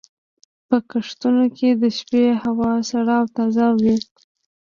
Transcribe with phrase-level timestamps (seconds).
[0.67, 3.95] په کښتونو کې د شپې هوا سړه او تازه وي.